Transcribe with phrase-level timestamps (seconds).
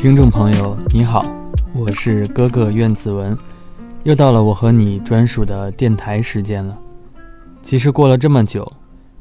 [0.00, 1.22] 听众朋友，你好，
[1.74, 3.36] 我是哥哥苑子文，
[4.02, 6.78] 又到了我和你专属的电台时间了。
[7.62, 8.72] 其实过了这么久，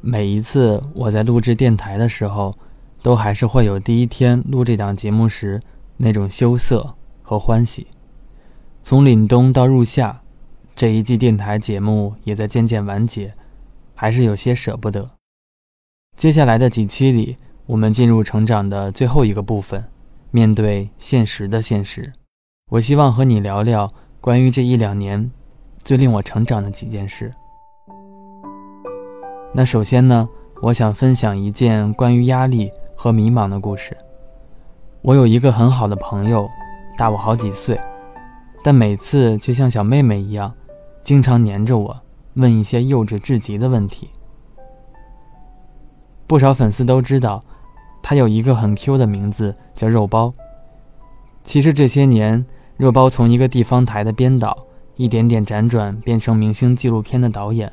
[0.00, 2.56] 每一次我在录制电台的时候，
[3.02, 5.60] 都还是会有第一天录这档节目时
[5.96, 7.88] 那种羞涩和欢喜。
[8.84, 10.20] 从凛冬到入夏，
[10.76, 13.34] 这一季电台节目也在渐渐完结，
[13.96, 15.10] 还是有些舍不得。
[16.16, 19.84] 接下来的几期里，我们进入成长的最后一个部分。
[20.30, 22.12] 面对现实的现实，
[22.70, 25.30] 我希望和你聊聊关于这一两年
[25.82, 27.32] 最令我成长的几件事。
[29.54, 30.28] 那首先呢，
[30.60, 33.96] 我想分享一件关于压力和迷茫的故事。
[35.00, 36.46] 我有一个很好的朋友，
[36.98, 37.80] 大我好几岁，
[38.62, 40.52] 但每次却像小妹妹一样，
[41.00, 41.98] 经常黏着我，
[42.34, 44.10] 问一些幼稚至极的问题。
[46.26, 47.42] 不少粉丝都知道。
[48.02, 50.32] 他有一个很 Q 的名字，叫肉包。
[51.42, 52.44] 其实这些年，
[52.76, 54.56] 肉包从一个地方台的编导，
[54.96, 57.72] 一点点辗转变成明星纪录片的导演。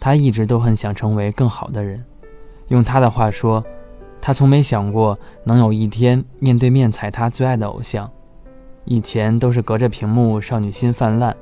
[0.00, 2.04] 他一直都很想成为更好的人。
[2.68, 3.64] 用他的话说，
[4.20, 8.08] 他从没想过能有一天面对面踩他最爱的偶像。
[8.84, 11.36] 以前都是隔着屏幕少女心泛滥，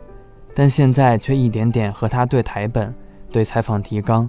[0.55, 2.95] 但现在却一点点和他对台本、
[3.31, 4.29] 对采访提纲，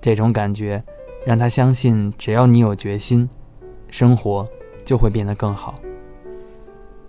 [0.00, 0.84] 这种感觉。
[1.24, 3.28] 让他相信，只要你有决心，
[3.88, 4.46] 生活
[4.84, 5.74] 就会变得更好。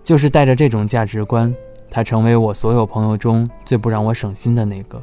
[0.02, 1.54] 就是带着这种价值观，
[1.90, 5.02] 他成为我所有朋友中最不让我省心的那个。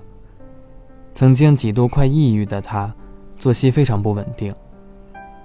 [1.14, 2.92] 曾经几度快抑郁的他，
[3.38, 4.56] 作息非常不稳定，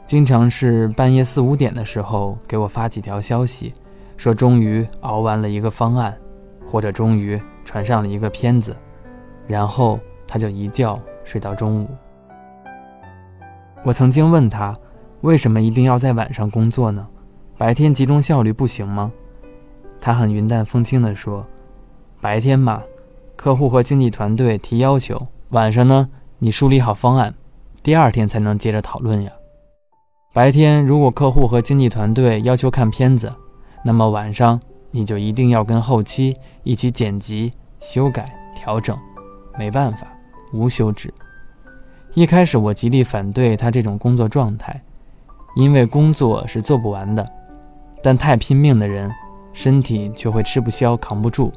[0.06, 3.72] 经常是半夜四五点的时候给我发几条消息，
[4.16, 6.16] 说终于熬完了一个方案，
[6.66, 8.74] 或者终于传上了一个片子，
[9.46, 11.88] 然后他就一觉睡到中午。
[13.88, 14.76] 我曾经问他，
[15.22, 17.08] 为什么一定要在晚上工作呢？
[17.56, 19.10] 白天集中效率不行吗？
[19.98, 21.42] 他很云淡风轻地说
[22.20, 22.82] ：“白天嘛，
[23.34, 25.16] 客户和经纪团队提要求；
[25.52, 26.06] 晚上呢，
[26.38, 27.34] 你梳理好方案，
[27.82, 29.32] 第二天才能接着讨论呀。
[30.34, 33.32] 白天如果客户和经纪团队要求看片子，
[33.82, 34.60] 那么晚上
[34.90, 37.50] 你就一定要跟后期一起剪辑、
[37.80, 38.94] 修改、调整，
[39.58, 40.06] 没办法，
[40.52, 41.10] 无休止。”
[42.14, 44.82] 一开始我极力反对他这种工作状态，
[45.54, 47.26] 因为工作是做不完的，
[48.02, 49.10] 但太拼命的人，
[49.52, 51.52] 身体却会吃不消、扛不住。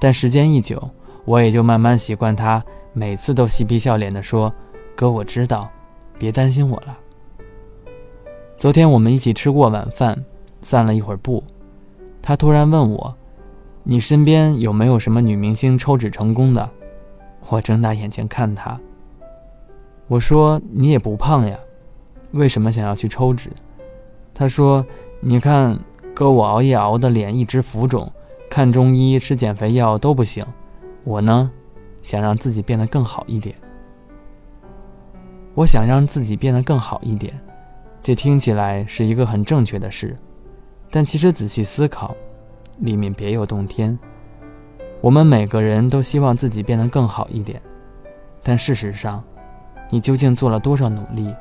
[0.00, 0.90] 但时间一久，
[1.24, 4.52] 我也就慢慢习惯他每次都嬉皮笑脸地说
[4.94, 5.70] ：“哥，我知道，
[6.18, 6.98] 别担心我了。”
[8.58, 10.22] 昨天我们一起吃过晚饭，
[10.60, 11.42] 散了一会儿步，
[12.20, 13.16] 他突然问我
[13.84, 16.68] ：“你身边有没有什么女明星抽脂成功的？”
[17.48, 18.78] 我睁大眼睛看他。
[20.08, 21.58] 我说你也不胖呀，
[22.30, 23.50] 为什么想要去抽脂？
[24.32, 24.86] 他说
[25.18, 25.76] ：“你看
[26.14, 28.12] 哥，我熬夜熬的脸一直浮肿，
[28.48, 30.44] 看中医吃减肥药都不行。
[31.02, 31.50] 我呢，
[32.02, 33.56] 想让自己变得更好一点。
[35.54, 37.32] 我想让自己变得更好一点，
[38.02, 40.16] 这听起来是一个很正确的事，
[40.90, 42.14] 但其实仔细思考，
[42.78, 43.98] 里面别有洞天。
[45.00, 47.60] 我们每个人都希望自己变得更好一点，
[48.44, 49.24] 但事实上。”
[49.90, 51.34] 你究竟做了多少努力？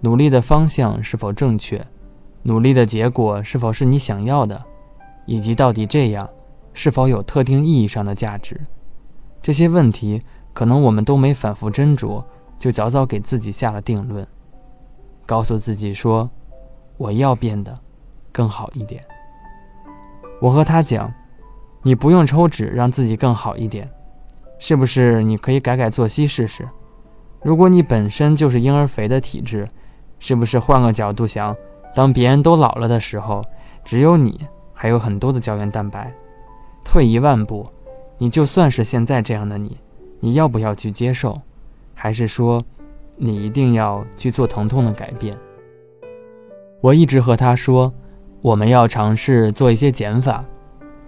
[0.00, 1.84] 努力的方向是否正确？
[2.42, 4.62] 努力的结果是否是你想要的？
[5.26, 6.28] 以及到底这样
[6.74, 8.60] 是否有特定意义上的价值？
[9.40, 12.22] 这些问题可能我们都没反复斟酌，
[12.58, 14.26] 就早早给自己下了定论，
[15.24, 16.28] 告诉自己说
[16.98, 17.78] ：“我要变得
[18.30, 19.02] 更好一点。”
[20.40, 21.12] 我和他讲
[21.82, 23.90] ：“你不用抽脂让自己更好一点，
[24.58, 25.22] 是不是？
[25.22, 26.68] 你可以改改作息试试。”
[27.44, 29.68] 如果你本身就是婴儿肥的体质，
[30.18, 31.54] 是不是换个角度想，
[31.94, 33.44] 当别人都老了的时候，
[33.84, 34.40] 只有你
[34.72, 36.10] 还有很多的胶原蛋白？
[36.82, 37.66] 退一万步，
[38.16, 39.76] 你就算是现在这样的你，
[40.20, 41.38] 你要不要去接受？
[41.92, 42.62] 还是说，
[43.18, 45.36] 你一定要去做疼痛的改变？
[46.80, 47.92] 我一直和他说，
[48.40, 50.42] 我们要尝试做一些减法。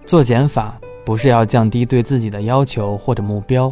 [0.05, 3.71] 做减法不是要降低对自己的要求或者目标。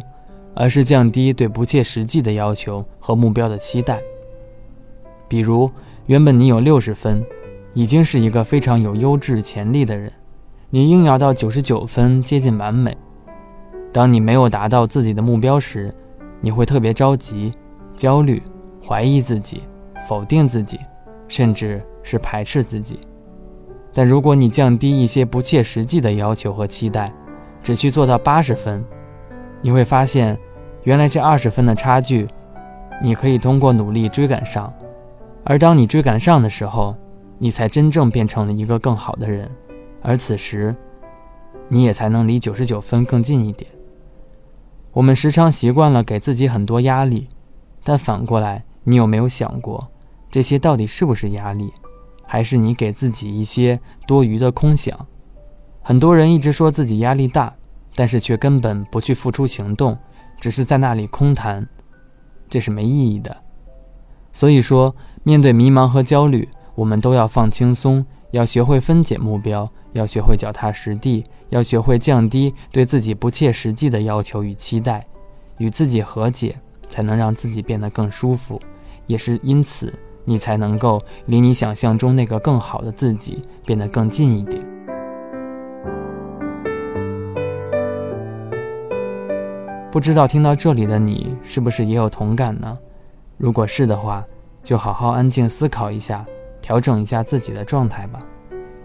[0.56, 4.00] 而是降低对不切实际的要求和目标的期待。
[5.28, 5.70] 比如，
[6.06, 7.22] 原本你有六十分，
[7.74, 10.10] 已经是一个非常有优质潜力的人，
[10.70, 12.96] 你硬要到九十九分，接近完美。
[13.92, 15.92] 当你没有达到自己的目标时，
[16.40, 17.52] 你会特别着急、
[17.94, 18.42] 焦虑、
[18.82, 19.62] 怀疑自己、
[20.08, 20.80] 否定自己，
[21.28, 22.98] 甚至是排斥自己。
[23.92, 27.12] 但如果你降低一些不切实际的要求和期待，
[27.62, 28.84] 只去做到八十分，
[29.66, 30.38] 你会发现。
[30.84, 32.28] 原来这二十分的差距，
[33.02, 34.72] 你可以通过努力追赶上，
[35.42, 36.94] 而当你追赶上的时候，
[37.36, 39.50] 你才真正变成了一个更好的人，
[40.00, 40.72] 而此时，
[41.68, 43.68] 你也才能离九十九分更近一点。
[44.92, 47.26] 我们时常习惯了给自己很多压力，
[47.82, 49.88] 但反过来，你有没有想过，
[50.30, 51.72] 这些到底是不是压力，
[52.24, 54.96] 还是你给自己一些多余的空想？
[55.82, 57.52] 很多人一直说自己压力大，
[57.96, 59.98] 但是却根本不去付出行动，
[60.38, 61.66] 只是在那里空谈，
[62.48, 63.36] 这是没意义的。
[64.32, 64.94] 所以说，
[65.24, 71.24] 面对迷茫和焦虑，我们都要放轻松，要学会分解目标，要学会脚踏实地。
[71.50, 75.00] 要学会降低对自己不切实际的要求与期待，
[75.58, 76.56] 与自己和解，
[76.88, 78.60] 才能让自己变得更舒服。
[79.06, 84.75] 也是因此，你才能够离你想象中那个更好的自己变得更近一点。
[89.90, 92.76] 不知道听到这里的你是不是也有同感呢？
[93.38, 94.24] 如果是的话，
[94.62, 96.24] 就好好安静思考一下，
[96.60, 98.18] 调整一下自己的状态吧。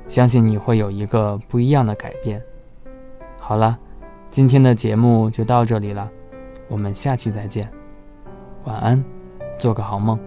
[0.07, 2.42] 相信你会有一个不一样的改变。
[3.38, 3.77] 好了，
[4.30, 6.09] 今天的节目就到这里了，
[6.69, 7.69] 我们下期再见，
[8.65, 9.04] 晚安，
[9.57, 10.18] 做个好梦。